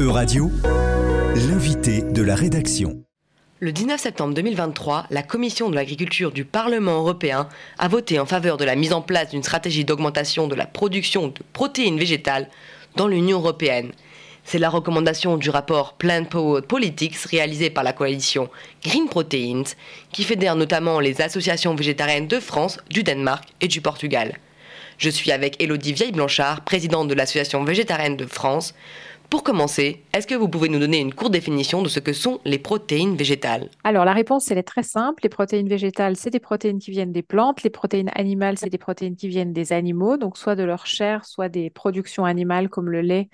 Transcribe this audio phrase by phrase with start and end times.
[0.00, 0.50] Euradio,
[1.34, 3.04] l'invité de la rédaction.
[3.58, 8.56] Le 19 septembre 2023, la Commission de l'agriculture du Parlement européen a voté en faveur
[8.56, 12.48] de la mise en place d'une stratégie d'augmentation de la production de protéines végétales
[12.96, 13.92] dans l'Union européenne.
[14.42, 18.48] C'est la recommandation du rapport Plant Power Politics réalisé par la coalition
[18.82, 19.64] Green Proteins,
[20.12, 24.38] qui fédère notamment les associations végétariennes de France, du Danemark et du Portugal.
[25.00, 28.74] Je suis avec Elodie Vieille-Blanchard, présidente de l'Association végétarienne de France.
[29.30, 32.40] Pour commencer, est-ce que vous pouvez nous donner une courte définition de ce que sont
[32.44, 33.68] les protéines végétales?
[33.84, 35.20] Alors la réponse, elle est très simple.
[35.22, 37.62] Les protéines végétales, c'est des protéines qui viennent des plantes.
[37.62, 41.24] Les protéines animales, c'est des protéines qui viennent des animaux, donc soit de leur chair,
[41.24, 43.28] soit des productions animales comme le lait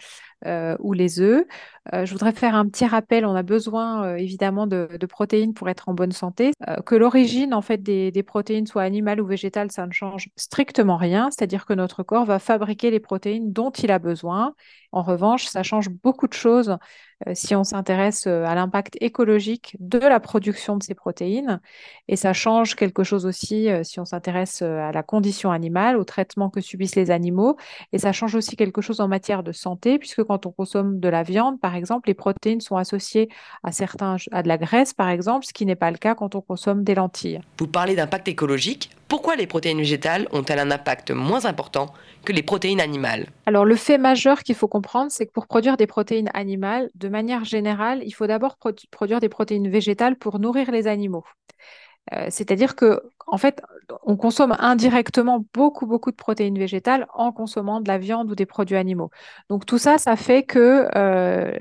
[0.44, 1.46] euh, ou les œufs.
[1.94, 3.24] Euh, je voudrais faire un petit rappel.
[3.24, 6.52] On a besoin euh, évidemment de, protéines pour être en bonne santé.
[6.84, 11.30] que l'origine en fait des, protéines soit animale ou végétale, ça ne change strictement rien.
[11.30, 14.54] C'est-à-dire que notre corps va fabriquer les protéines dont il a besoin.
[14.92, 16.76] En revanche, ça change beaucoup de choses
[17.34, 21.60] si on s'intéresse euh, à l'impact écologique de la production de ces protéines.
[22.08, 26.04] Et ça change quelque chose aussi euh, si on s'intéresse à la condition animale, au
[26.04, 27.56] traitement que subissent les animaux.
[27.92, 31.08] Et ça change aussi quelque chose en matière de santé, puisque quand on consomme de
[31.08, 33.28] la viande, par exemple, les protéines sont associées
[33.62, 36.34] à, certains, à de la graisse, par exemple, ce qui n'est pas le cas quand
[36.34, 37.40] on consomme des lentilles.
[37.58, 38.90] Vous parlez d'impact écologique.
[39.08, 41.92] Pourquoi les protéines végétales ont-elles un impact moins important
[42.24, 43.28] que les protéines animales?
[43.46, 47.08] Alors le fait majeur qu'il faut comprendre, c'est que pour produire des protéines animales, de
[47.08, 48.56] manière générale, il faut d'abord
[48.90, 51.24] produire des protéines végétales pour nourrir les animaux.
[52.14, 53.60] Euh, c'est-à-dire que, en fait,
[54.04, 58.46] on consomme indirectement beaucoup, beaucoup de protéines végétales en consommant de la viande ou des
[58.46, 59.10] produits animaux.
[59.48, 61.52] Donc tout ça, ça fait que euh,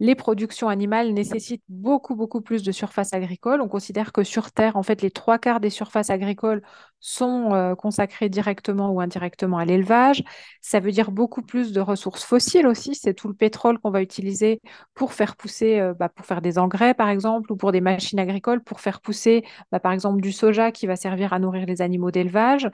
[0.00, 3.60] les productions animales nécessitent beaucoup, beaucoup plus de surface agricole.
[3.60, 6.62] On considère que sur Terre, en fait, les trois quarts des surfaces agricoles
[7.00, 10.22] sont euh, consacrées directement ou indirectement à l'élevage.
[10.60, 12.94] Ça veut dire beaucoup plus de ressources fossiles aussi.
[12.94, 14.60] C'est tout le pétrole qu'on va utiliser
[14.94, 18.62] pour faire pousser, bah, pour faire des engrais, par exemple, ou pour des machines agricoles,
[18.62, 22.10] pour faire pousser bah, par exemple du soja qui va servir à nourrir les animaux
[22.10, 22.68] d'élevage.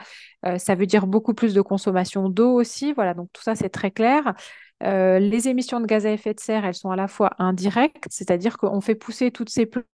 [0.44, 2.92] Euh, ça veut dire beaucoup plus de consommation d'eau aussi.
[2.92, 4.34] Voilà, donc tout ça, c'est très clair.
[4.82, 8.06] Euh, les émissions de gaz à effet de serre, elles sont à la fois indirectes,
[8.10, 9.86] c'est-à-dire qu'on fait pousser toutes ces plantes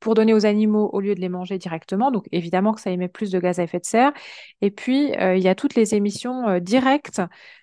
[0.00, 2.10] pour donner aux animaux au lieu de les manger directement.
[2.10, 4.12] Donc évidemment que ça émet plus de gaz à effet de serre.
[4.60, 7.20] Et puis, euh, il y a toutes les émissions directes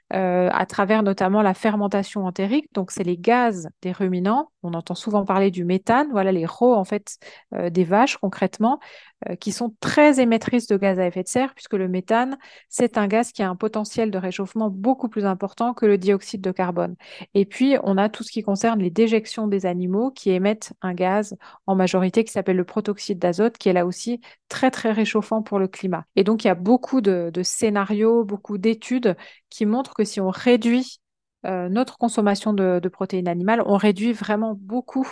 [0.10, 2.74] à travers notamment la fermentation entérique.
[2.74, 4.50] Donc, c'est les gaz des ruminants.
[4.68, 6.08] On entend souvent parler du méthane.
[6.12, 7.18] Voilà les rots en fait
[7.52, 8.80] des vaches concrètement.
[9.28, 12.38] Euh, qui sont très émettrices de gaz à effet de serre, puisque le méthane,
[12.70, 16.42] c'est un gaz qui a un potentiel de réchauffement beaucoup plus important que le dioxyde
[16.42, 16.96] de carbone.
[17.34, 20.94] Et puis, on a tout ce qui concerne les déjections des animaux qui émettent un
[20.94, 21.36] gaz
[21.66, 25.58] en majorité qui s'appelle le protoxyde d'azote, qui est là aussi très, très réchauffant pour
[25.58, 26.06] le climat.
[26.16, 29.16] Et donc, il y a beaucoup de, scénarios, beaucoup d'études
[29.50, 31.00] qui montrent que si on réduit
[31.46, 35.08] euh, notre consommation de, de, protéines animales, on réduit vraiment beaucoup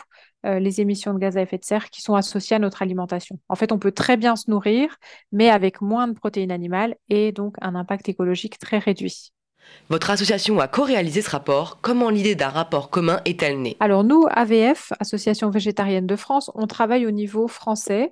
[0.45, 3.39] euh, les émissions de gaz à effet de serre qui sont associées à notre alimentation.
[3.47, 4.95] En fait, on peut très bien se nourrir,
[5.31, 9.31] mais avec moins de protéines animales et donc un impact écologique très réduit.
[9.89, 11.79] Votre association a co-réalisé ce rapport.
[11.81, 13.77] Comment l'idée d'un rapport commun est-elle née?
[13.79, 18.11] Alors nous, AVF, Association végétarienne de France, on travaille au niveau français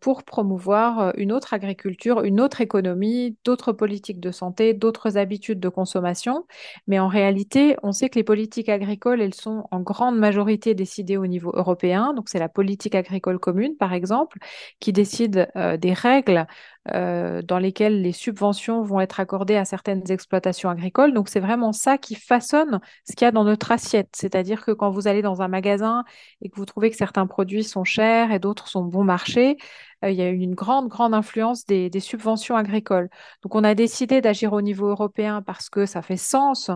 [0.00, 5.60] pour promouvoir euh, une autre agriculture, une autre économie, d'autres politiques de santé, d'autres habitudes
[5.60, 6.46] de consommation.
[6.86, 11.16] Mais en réalité, on sait que les politiques agricoles, elles sont en grande majorité décidées
[11.16, 12.12] au niveau européen.
[12.14, 14.38] Donc c'est la politique agricole commune, par exemple,
[14.80, 16.46] qui décide euh, des règles
[16.92, 21.12] euh, dans lesquelles les subventions vont être accordées à certaines exploitations agricoles.
[21.14, 24.08] Donc c'est vraiment ça qui façonne ce qu'il y a dans notre assiette.
[24.14, 26.04] C'est-à-dire que quand vous allez dans un magasin
[26.40, 29.56] et que vous trouvez que certains produits sont chers et d'autres sont bon marché,
[30.04, 33.08] il y a eu une grande, grande influence des, subventions agricoles.
[33.42, 36.70] Donc on a décidé d'agir au niveau européen parce que ça fait sens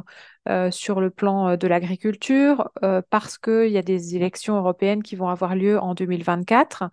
[0.49, 2.69] euh, sur le plan de l'agriculture,
[3.11, 6.85] parce qu'il y a des élections européennes qui vont avoir lieu en 2024.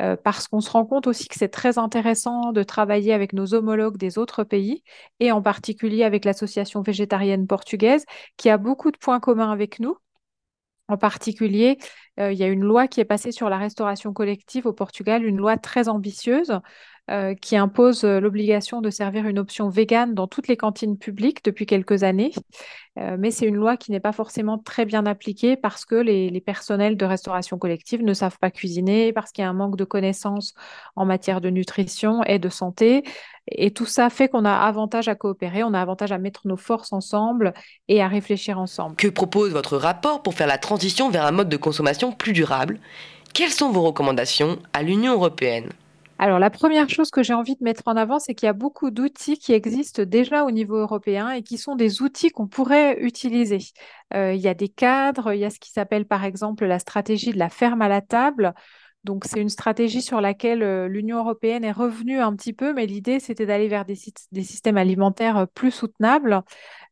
[0.00, 3.54] Euh, parce qu'on se rend compte aussi que c'est très intéressant de travailler avec nos
[3.54, 4.82] homologues des autres pays
[5.20, 8.04] et en particulier avec l'association végétarienne portugaise
[8.36, 9.96] qui a beaucoup de points communs avec nous.
[10.88, 11.78] En particulier,
[12.20, 15.24] euh, il y a une loi qui est passée sur la restauration collective au Portugal,
[15.24, 16.52] une loi très ambitieuse
[17.12, 21.44] euh, qui impose euh, l'obligation de servir une option végane dans toutes les cantines publiques
[21.44, 22.32] depuis quelques années.
[22.98, 26.40] Euh, mais c'est une loi qui n'est pas forcément très bien appliquée parce que les,
[26.40, 29.84] personnels de restauration collective ne savent pas cuisiner, parce qu'il y a un manque de
[29.84, 30.54] connaissances
[30.96, 33.02] en matière de nutrition et de santé.
[33.46, 36.56] Et tout ça fait qu'on a avantage à coopérer, on a avantage à mettre nos
[36.56, 37.52] forces ensemble
[37.88, 38.96] et à réfléchir ensemble.
[38.96, 42.78] Que propose votre rapport pour faire la transition vers un mode de consommation plus durable?
[43.34, 45.72] Quelles sont vos recommandations à l'Union européenne?
[46.22, 48.52] Alors, la première chose que j'ai envie de mettre en avant, c'est qu'il y a
[48.52, 52.96] beaucoup d'outils qui existent déjà au niveau européen et qui sont des outils qu'on pourrait
[53.00, 53.58] utiliser.
[54.14, 56.78] Euh, il y a des cadres, il y a ce qui s'appelle par exemple la
[56.78, 58.54] stratégie de la ferme à la table.
[59.02, 62.86] Donc, c'est une stratégie sur laquelle euh, l'Union européenne est revenue un petit peu, mais
[62.86, 66.42] l'idée, c'était d'aller vers des, systèmes alimentaires euh, plus soutenables.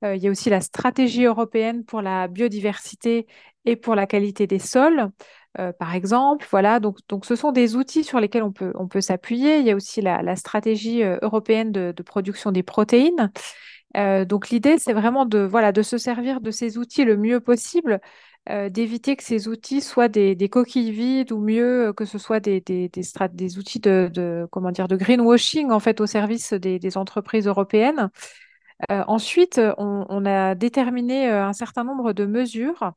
[0.03, 3.29] il y a aussi la stratégie européenne pour la biodiversité
[3.65, 5.11] et pour la qualité des sols.
[5.59, 6.47] Euh, par exemple.
[6.51, 9.59] Voilà, donc, donc ce sont des outils sur lesquels on peut, on peut s'appuyer.
[9.59, 13.33] Il y a aussi la, stratégie euh, européenne de, production des protéines.
[13.97, 18.01] Euh, donc l'idée, c'est vraiment de, de se servir de ces outils le mieux possible,
[18.71, 22.63] d'éviter que ces outils soient des, coquilles vides ou mieux que ce soit des,
[23.59, 24.11] outils de,
[24.73, 28.09] dire, de greenwashing en fait au service des, entreprises européennes.
[28.89, 32.93] ensuite, on, a déterminé un certain nombre de mesures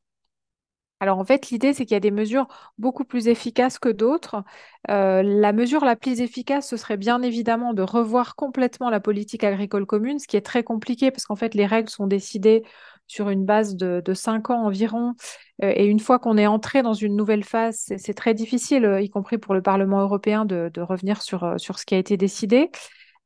[1.03, 2.47] alors en fait, l'idée, c'est qu'il y a des mesures
[2.77, 4.41] beaucoup plus efficaces que d'autres.
[4.89, 9.44] Euh, la mesure la plus efficace, ce serait bien évidemment de revoir complètement la politique
[9.44, 12.63] agricole commune, ce qui est très compliqué parce qu'en fait, les règles sont décidées
[13.05, 15.13] sur une base de, cinq ans environ.
[15.61, 19.09] Euh, et une fois qu'on est entré dans une nouvelle phase, c'est très difficile, y
[19.09, 22.71] compris pour le Parlement européen, de, revenir sur ce qui a été décidé.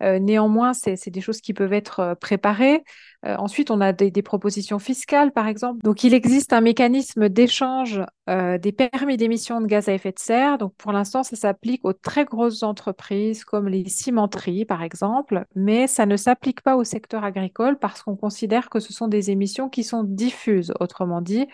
[0.04, 2.84] Euh, néanmoins, c'est des choses qui peuvent être euh, préparées.
[3.26, 5.82] Euh, ensuite, on a des, propositions fiscales, par exemple.
[5.84, 10.58] Donc, il existe un mécanisme d'échange des permis d'émission de gaz à effet de serre.
[10.58, 15.88] Donc, pour l'instant, ça s'applique aux très grosses entreprises comme les cimenteries, par exemple, mais
[15.88, 19.70] ça ne s'applique pas au secteur agricole parce qu'on considère que ce sont des émissions
[19.70, 20.74] qui sont diffuses.
[20.82, 21.48] Autrement dit,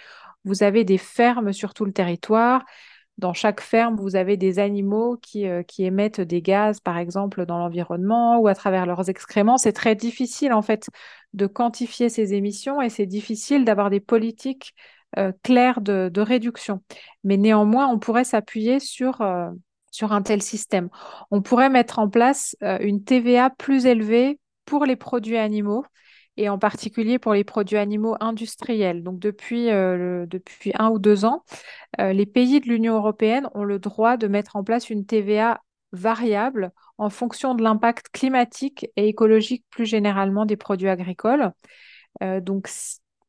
[0.45, 2.65] vous avez des fermes sur tout le territoire
[3.17, 7.45] dans chaque ferme, vous avez des animaux qui, euh, qui émettent des gaz, par exemple,
[7.45, 9.57] dans l'environnement ou à travers leurs excréments.
[9.57, 10.89] C'est très difficile, en fait,
[11.33, 14.73] de quantifier ces émissions et c'est difficile d'avoir des politiques
[15.17, 16.81] euh, claires de, réduction.
[17.23, 19.51] Mais néanmoins, on pourrait s'appuyer euh,
[19.91, 20.89] sur un tel système.
[21.29, 25.85] On pourrait mettre en place une TVA plus élevée pour les produits animaux
[26.37, 29.03] et en particulier pour les produits animaux industriels.
[29.03, 31.43] Donc depuis, depuis un ou deux ans,
[31.99, 35.61] euh, les pays de l'Union européenne ont le droit de mettre en place une TVA
[35.91, 41.51] variable en fonction de l'impact climatique et écologique plus généralement des produits agricoles.
[42.23, 42.67] Euh, donc,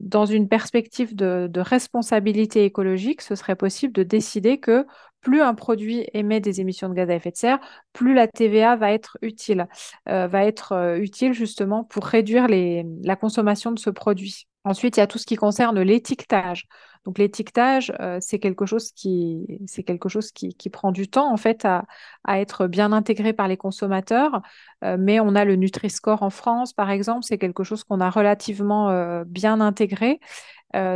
[0.01, 4.87] dans une perspective de, responsabilité écologique, ce serait possible de décider que
[5.25, 7.59] plus un produit émet des émissions de gaz à effet de serre,
[7.93, 9.67] plus la TVA va être utile,
[10.09, 14.47] euh, va être utile justement pour réduire la consommation de ce produit.
[14.65, 16.67] Ensuite, il y a tout ce qui concerne l'étiquetage.
[17.05, 21.85] Donc l'étiquetage, euh, c'est quelque chose qui prend du temps en fait à,
[22.27, 24.41] être bien intégré par les consommateurs.
[24.83, 28.09] Euh, mais on a le Nutri-Score en France, par exemple, c'est quelque chose qu'on a
[28.09, 30.19] relativement euh, bien intégré.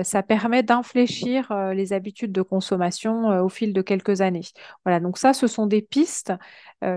[0.02, 4.46] Ça permet d'infléchir les habitudes de consommation au fil de quelques années.
[4.84, 6.32] Voilà, donc ça, ce sont des pistes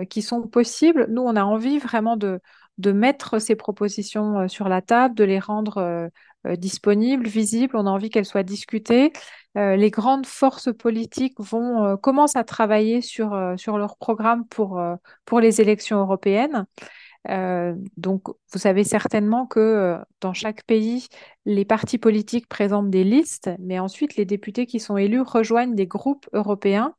[0.09, 1.07] qui sont possibles.
[1.09, 2.39] Nous, on a envie vraiment de,
[2.83, 6.09] mettre ces propositions sur la table, de les rendre
[6.47, 9.13] euh, disponibles, visibles, on a envie qu'elles soient discutées.
[9.57, 15.39] Euh, les grandes forces politiques vont euh, commencent à travailler sur, sur leur programme pour
[15.39, 16.65] les élections européennes.
[17.27, 21.07] Donc, vous savez certainement que dans chaque pays,
[21.45, 25.87] les partis politiques présentent des listes, mais ensuite les députés qui sont élus rejoignent des
[25.87, 26.95] groupes européens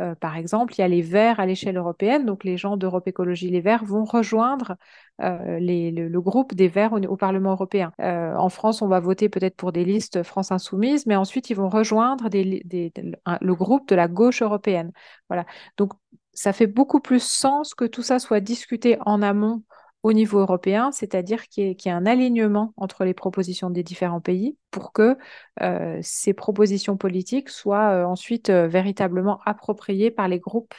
[0.00, 3.06] euh, par exemple, il y a les Verts à l'échelle européenne, donc les gens d'Europe
[3.06, 4.76] Écologie Les Verts vont rejoindre
[5.20, 7.92] euh, le, groupe des Verts au, Parlement européen.
[8.00, 11.56] Euh, en France, on va voter peut-être pour des listes France Insoumise, mais ensuite ils
[11.56, 14.92] vont rejoindre le groupe de la gauche européenne.
[15.28, 15.44] Voilà.
[15.76, 15.92] Donc
[16.40, 19.62] ça fait beaucoup plus sens que tout ça soit discuté en amont
[20.02, 24.56] au niveau européen, c'est-à-dire qu'il y, ait un alignement entre les propositions des différents pays
[24.70, 25.18] pour que
[25.60, 30.74] euh, ces propositions politiques soient euh, ensuite euh, véritablement appropriées par les groupes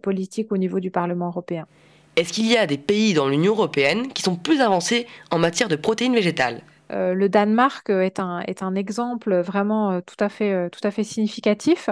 [0.00, 1.66] politiques au niveau du Parlement européen.
[2.14, 5.66] Est-ce qu'il y a des pays dans l'Union européenne qui sont plus avancés en matière
[5.66, 6.62] de protéines végétales?
[6.90, 11.88] Le Danemark est un, est exemple vraiment tout, à fait, tout à fait significatif,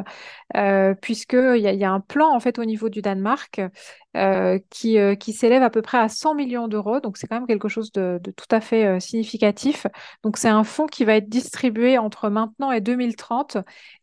[1.01, 3.61] puisqu'il y, y, a un plan en fait au niveau du Danemark
[4.16, 7.00] euh, qui, euh, qui s'élève à peu près à 100 millions d'euros.
[7.00, 9.87] Donc, c'est quand même quelque chose de, tout à fait euh, significatif.
[10.23, 13.57] Donc, c'est un fonds qui va être distribué entre maintenant et 2030.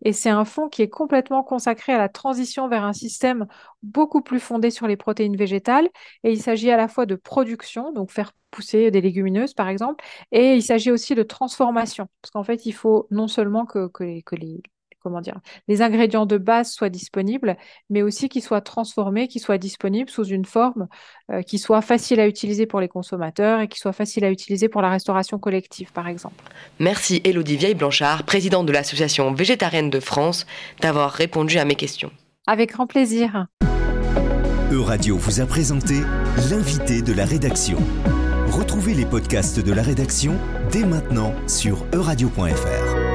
[0.03, 3.45] Et c'est un fonds qui est complètement consacré à la transition vers un système
[3.83, 5.89] beaucoup plus fondé sur les protéines végétales.
[6.23, 10.03] Et il s'agit à la fois de production, donc faire pousser des légumineuses, par exemple,
[10.31, 12.07] et il s'agit aussi de transformation.
[12.21, 14.61] Parce qu'en fait, il faut non seulement que, que, que les,
[15.01, 17.57] comment dire, les ingrédients de base soient disponibles,
[17.89, 20.87] mais aussi qu'ils soient transformés, qu'ils soient disponibles sous une forme
[21.31, 24.69] euh, qui soit facile à utiliser pour les consommateurs et qui soit facile à utiliser
[24.69, 26.43] pour la restauration collective, par exemple.
[26.79, 30.45] Merci Elodie Vieille-Blanchard, présidente de l'Association végétarienne de France,
[30.81, 32.11] d'avoir répondu à mes questions.
[32.47, 33.47] Avec grand plaisir.
[34.71, 35.95] Euradio vous a présenté
[36.49, 37.77] l'invité de la rédaction.
[38.51, 40.35] Retrouvez les podcasts de la rédaction
[40.71, 43.08] dès maintenant sur euradio.fr.